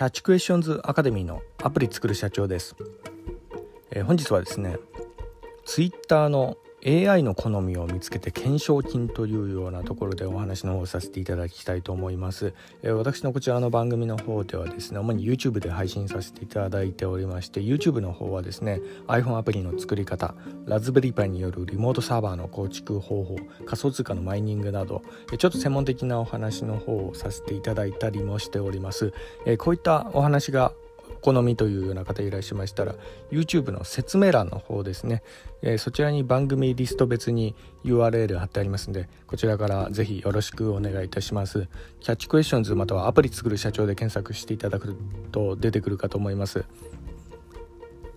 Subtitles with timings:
[0.00, 2.74] キャッチクエスチョンズアカデミーのアプリ作る社長です、
[3.90, 4.78] えー、本日はですね
[5.66, 23.36] ツイッターの AI の好みを見つけて懸賞金というようなところでお話の方をさせていただきたいと思います、えー、私のこちらの番組の方ではですね主に YouTube で配信させていただいておりまして YouTube の方はですね iPhone アプリの作り方ラズベリーパイによるリモートサーバーの構築方法
[23.66, 25.02] 仮想通貨のマイニングなど
[25.36, 29.12] ちょっと専門的なお話の方をさせていただいたりもしております、
[29.44, 30.72] えー、こういったお話が
[31.20, 32.94] 好みというような方いらっしゃいましたら
[33.30, 35.22] YouTube の説明欄の方ですね、
[35.62, 41.68] えー、そちらに番組リスト別に URL 貼ってありますんでこちらからぜひよろしくお願いいたします。
[42.00, 44.96] キャッチクエスチョンズまたはアプリ作る社長で検索していただく
[45.32, 46.64] と出てくるかと思います。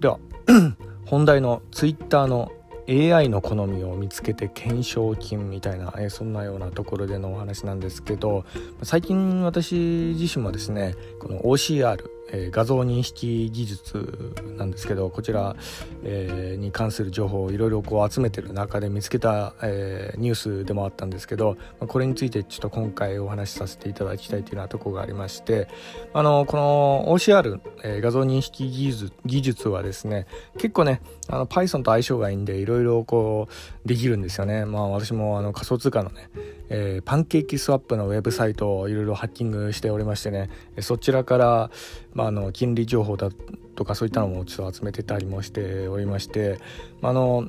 [0.00, 0.18] では
[1.06, 2.52] 本題の Twitter の
[2.88, 8.44] AI の好みを見つけて懸賞金みたいな、え、そんなようなところでのお話なんですけど
[8.82, 12.02] 最近私自身もですねこの OCR
[12.32, 15.56] えー、画像認識技術なんですけどこちら、
[16.04, 25.68] えー、に関する情報をいろいろこう集めてる中で見つけた、えー、ニュースでもあったんですけどまこれについてちょっと今回お話しさせていただきたいというようなとこがありまして
[26.12, 33.48] あのこの OCR、えー、画像認識技術技術はですね結構ねあの Python と相性がいいんでいろいろこ
[33.84, 34.64] うできるんですよね。
[34.64, 36.28] まあ私もあの仮想通貨のね
[36.70, 40.48] えー、パンケーキスワップのウェブサイトをいろいろハッキングしておりましてね。
[40.80, 41.70] そちらから、
[42.14, 43.30] まあ、あの金利情報だ
[43.74, 46.58] とかそういったのもちょっと集めてたりもしておりまして、
[47.00, 47.48] まああの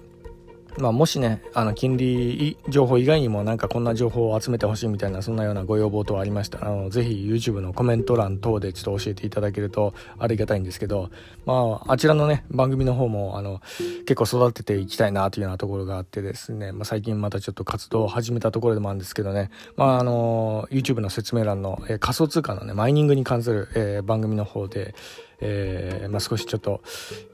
[0.78, 6.60] まあ、もしねあの金利情報以外にもなんかこんな情報を集めてほしいみたいなそんなようなご要望等ありました。
[6.60, 11.10] らあのぜひ YouTube のコメント欄等でちょっと教えていただけるとありがたいんですけど、
[11.46, 13.62] まあ、あちらのね番組の方もあの
[14.06, 24.94] 結構育てていきたいなというようなところがあってですね、まあ、最近またちょっと活動を始めたところでもあるんですけどね、まあ、あの YouTube の説明欄の、えー、仮想通貨のねマイニングに関する、えー、番組の方で
[25.42, 26.82] えー、まあ、少しちょっと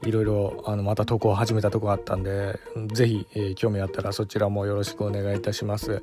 [0.04, 2.58] いろいろあのまた投稿を始めたとこがあったんで
[2.92, 6.02] 是非、えー、興味あったらそちらもよろしくお願いいたします。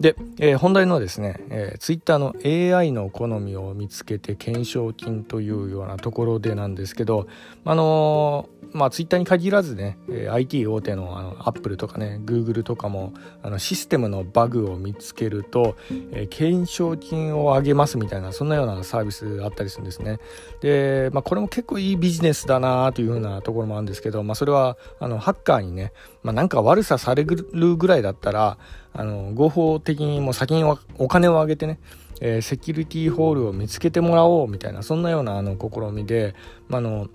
[0.00, 7.26] で、えー、本題のですね、えー、ツイッターの AI の好みを見つけて懸賞金というようなところでなんですけど、
[7.64, 15.76] あのー、まあ、ツイッターに限らずね、えー、IT 大手のあのアップルとかね、グーグルとかもあのシステムのバグを見つけると、
[16.12, 20.18] えー、懸賞金を上げますみたいな、そんなようなサービスあったりするんですね。
[20.60, 25.92] で、まあ、これも結構いいビジネスだなというふうなところもあるんですけど、まあ、それはあのハッカーにね、
[26.22, 28.58] まあ、なんか悪さされるぐらいだったら、
[28.96, 31.78] あの合法的にもう先にお金を上げてね、
[32.20, 36.34] えー、セキュリティホールを見つけてもらおうみたいなそんなようなあの試みで、
[36.68, 37.08] まあの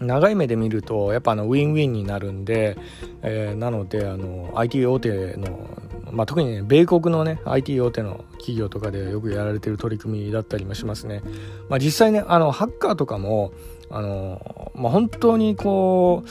[0.00, 2.76] 長い目で見るとやっぱあのウィンウィンになるんで、
[3.22, 5.66] えー、なのであの IT 大手の、
[6.12, 11.22] まあ、特にね米国のね IT 大手の企業とかでよくやられてる取り組みだったりもしますね、
[11.70, 13.52] まあ、実際ねあのハッカーとかも
[13.90, 16.28] あの、まあ、本当にこう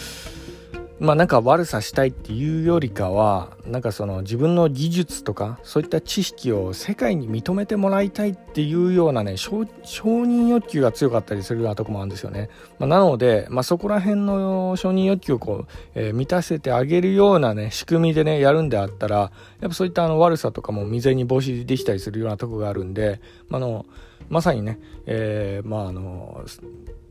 [1.00, 19.18] まあなんか悪さしたいっていうよりかはなんかその自分の技術とかそういった知識を世界に認めてもらいたいっていうようなね承認欲求が強かったりするようなとこもあるんですよね、まあ、なので、まあ、そこら辺の承認欲求をこう、えー、満たせてあげるようなね仕組みでねやるんであったら
[19.60, 23.20] やっぱそういったあの悪さとかも未然に防止できたりするようなとこがあるんで、
[23.50, 23.86] まあの
[24.30, 26.46] まさにね、えー、まああの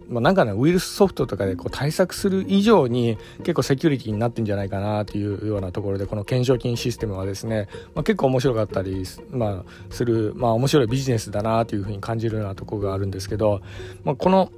[0.09, 13.63] まあ、なんかね、ウイルスソフトとかでこう対策する以上に結構セキュリティになってんじゃないかなというようなところで、この懸賞金システムはですね、まあ、結構面白かったり、まあ、する、まあ面白いビジネスだなというふうに感じるようなところがあるんですけど、
[14.05, 14.51] まあ、この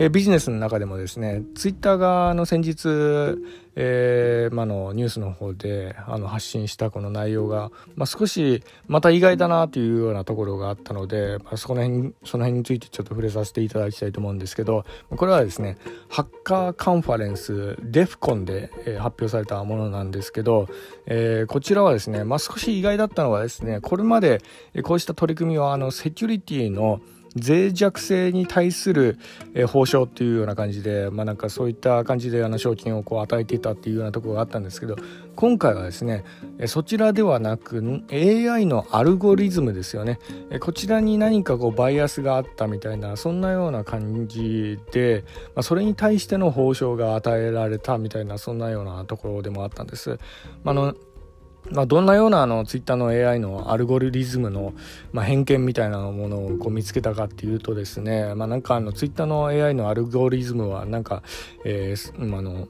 [0.00, 2.88] えビジネスの中でもですね、ツイッターがの先日、
[3.74, 20.68] えー、まあのニュースの方であの発信したこの内容が、まあ、少しまた意外だなというようなところがあったので、まあ、その辺その辺についてちょっと触れさせていただきたいと思うんですけどこれはですねハッカーカンファレンスデフコンで、えー、発表されたものなんですけど、
[21.06, 24.42] えー、こちらはですね、まあ、少し意外だったのはですねこれまで
[24.82, 27.00] こうした取り組みはあのセキュリティの
[27.36, 29.18] 脆弱性に対する、
[29.54, 34.96] えー、報奨っていうような感じで、まあ、なんかそういった感じであの賞金をこう与えていたっていうようなところがあったんですけど
[35.36, 36.24] 今回はですね、
[36.66, 40.18] そちらではなく AI のアルゴリズムですよね、
[40.58, 50.18] こちらに何かこうバイアスがあったみたいなそんなような感じで、まあ、それに対しての報奨が与えられたみたいなそんなようなところでもあったんです。
[50.64, 50.94] まあの
[51.70, 54.74] まあ、どんなようなあのツイッターの AI のアルゴリズムの、
[55.12, 61.22] まあ、偏見みたいなものをこう見つけたかっていうとですね、まあ、なんかあのツイッターの AI のアルゴリズムはなんか、
[61.64, 62.68] えー、あの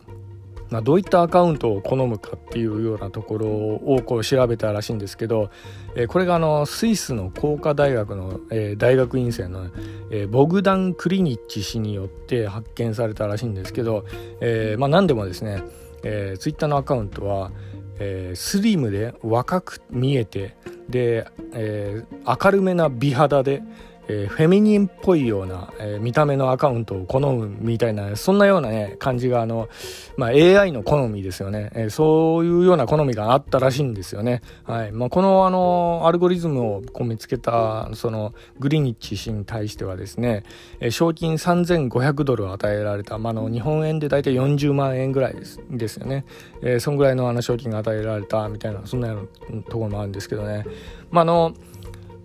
[0.71, 5.51] まあ、どういったアカウントを好むかっていうようなところをこう調べたらしいんですけど、
[5.95, 9.71] えー、これがあのスイスの工科大学の、えー、大学院生の、
[10.11, 14.05] えー、ボグダン・クリニッチ氏によって発見されたらしいんですけど、
[14.41, 15.63] えーまあ、何でもですね、
[16.03, 17.51] えー、ツイッターのアカウントは、
[17.99, 20.57] えー、スリムで若く見えて
[20.89, 23.63] で、えー、明るめな美肌で、
[24.09, 29.69] えー、フェミニンっぽいような、えー、見た目のアカウントを好むみたいなそんなようなね感じがあの、
[30.17, 34.93] まあ、AI の好みですよね、えー、そういうような好みがあったらしいんですよね、はい。
[34.93, 40.45] まあ、このあのアルゴリズムをこう見つけたそのグリニッチ氏に対してはですね、
[40.81, 46.25] え、賞金3500ドルを与えられた、まあ、の日本円で大体40万円ぐらいですですよね、
[46.63, 50.65] え、そんぐらいのあの賞金が与えられたみたいなそんなようなところもあるんですけどね。
[51.11, 51.55] まああの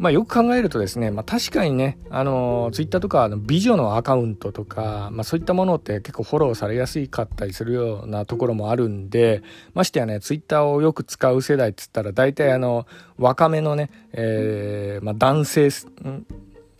[0.03, 12.85] まあ、よく考えるとですね、まあ、確かにね、あのツイッターとかの美女のアカウントとか、まあ、そういったものって結構フォローされやすいかったりするようなところもあるんで、ましてやね、ツイッターをよく使う世代っつったら、大体あの、
[13.17, 15.69] 若めのね、えー、まあ、男性、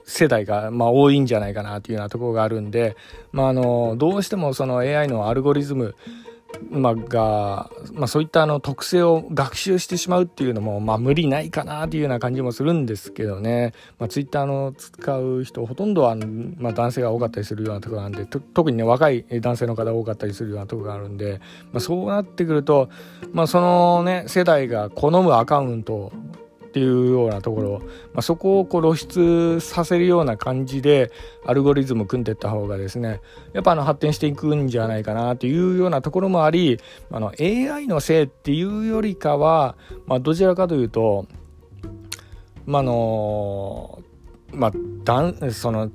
[0.04, 2.98] 世代が、まあ、多いんじゃないかなというようなところがあるんで、
[3.32, 5.96] まあ、あのどうしてもその AI のアルゴリズム
[6.70, 16.16] まあ、が、まあ、そういったあの特性を学習してしまうっていうのも、まあ、無理ないかなというような感じもするんですけどね、まあ、ツイッターの使う人ほとんどは、
[16.58, 21.42] まあ、男性が多かったりするようなところなんで特にね若い男性の方多かったりするようなところがあるんで、
[21.72, 22.90] まあ、そうなってくると、
[23.32, 26.12] まあ、そのね世代が好むアカウント
[26.74, 31.12] っていうようなところ、まあ、そこをこう露出させるような感じで
[31.46, 33.22] アルゴリズム組んでいった方がですね
[33.54, 36.80] やっぱあの発展していくんじゃないかなというようなところもあり
[37.12, 39.76] あの AI のせいっていうよりかは、
[40.08, 41.28] まあ、どちらかというと
[42.66, 44.02] まあの
[44.52, 44.72] まあ、
[45.04, 45.92] だんその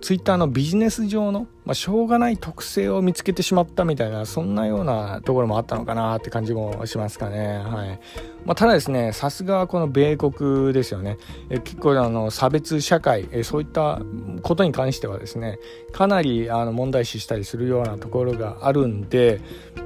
[0.00, 7.58] ツイッターのビジネス上の、まあ、しょうがない特性を見つけてしまったみたいなそんなようなところもあったのかなって感じもしますかね。
[7.58, 8.00] はい
[8.44, 11.18] まあ、ただですねさすがこの米国ですよね
[11.50, 14.00] え結構あの差別社会えそういった
[14.42, 15.58] ことに関してはですね
[15.92, 19.40] かなりあの問題視したりするようなところがあるんで、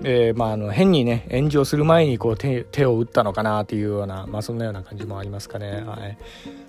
[0.04, 5.82] えー、まあ、あの変にね炎上する前にこう手手を打ったのかなというような、まあ、そんなような感じもありますかね。
[5.84, 6.18] はい、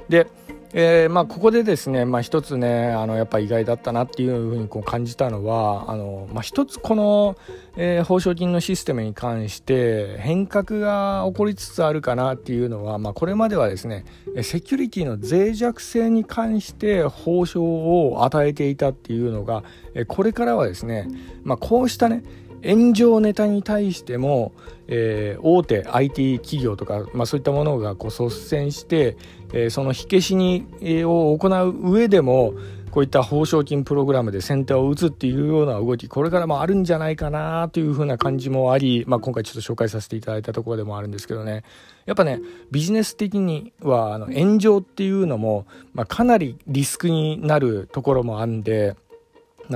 [0.10, 0.28] で
[0.76, 7.38] えー、まあ、ここでですね、まあ、一つねあのやっぱ意外だったなっていうふうにこう感じたのはあの、まあ、一つこの、
[7.78, 14.04] えー、報奨金のシステムに関して変革が起こりつつあるかなっていうのは、まあ、これまではですね
[14.42, 19.64] セキュリティの脆弱性に関して報奨を与えていたっていうのが
[20.08, 21.08] これからはですね、
[21.44, 22.24] まあ、こうしたね
[22.64, 24.54] 炎上ネタに対しても、
[24.88, 29.18] えー、大手 IT 企業とか、まあ、そういったものがこう率先して、
[29.54, 32.54] え、その火消しに、え、を行う上でも
[32.94, 41.64] こういった報奨金プログラムで先手を打つっていうような動きこれからもあるんじゃないかなというふうな感じもあり、まあ、今回ちょっと紹介させていただいたところでもあるんですけどね
[42.06, 42.40] やっぱね
[42.70, 45.66] ビジネス的にはあの炎上っていうのも、
[45.96, 48.96] まあ、かなりリスクになるところもあるんで。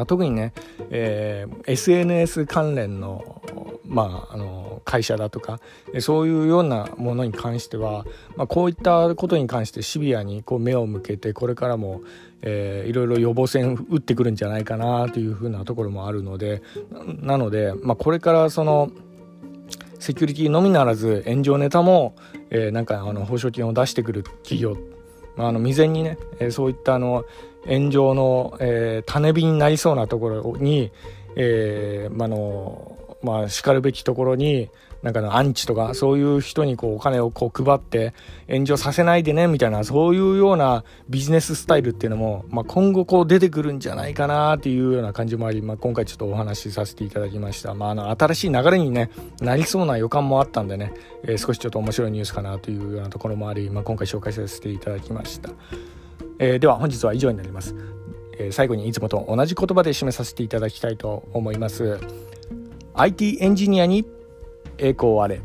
[0.05, 0.51] 特にね、
[0.89, 3.41] えー、SNS 関連の,、
[3.85, 5.59] まあ、あの会社だとか
[5.99, 8.05] そういうようなものに関しては、
[8.37, 12.01] まあ、こういったことに関してシビアにこう目を向けてこれからも、
[12.41, 16.63] えー、いろいろ予防線打ってくるんじゃないかなというふうなところもあるので
[17.05, 18.89] なので、まあ、これからその
[19.99, 22.15] セキュリティのみならず炎上ネタも、
[22.49, 24.77] えー、なんかあの報奨金を出してくる企業
[25.35, 27.23] まあ、あの未然にね、えー、そういったあの
[27.67, 30.91] 炎上の、えー、種火になりそうなところに、
[31.35, 34.69] えー、まあのまあ、しかるべきところに
[35.03, 38.13] なんかのアンチとかそういう人にこうお金をこう配って
[38.49, 49.09] 炎上させないでねみたいなそういうようなビジネススタイルっていうのも、まあ、今後こう出てくるんじゃないかなっていうような感じもあり、まあ、今回ちょっとお話しさせていただきました、まあ、あの新しい流れに、ね、
[49.41, 55.51] なりそうな予感もあったんでね、えー、少しちょっと面白いニュースかなというようなところもあり、まあ、今回紹介させていただきました。
[56.39, 57.75] えー、では本日は以上になります、
[58.37, 61.99] え、最後にいつもと同じ言葉で締めさせていただきたいと思います。
[62.93, 64.05] IT エンジニアに
[64.77, 65.41] 栄光あれ。